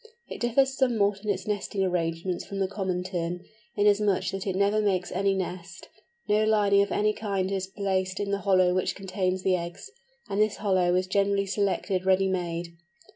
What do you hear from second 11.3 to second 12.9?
selected ready made.